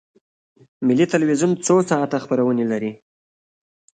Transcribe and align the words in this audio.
ملي 0.87 1.05
تلویزیون 1.13 1.51
څو 1.65 1.75
ساعته 1.89 2.17
خپرونې 2.23 2.65
لري؟ 2.71 2.91